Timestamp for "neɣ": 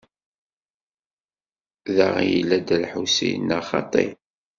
3.47-3.61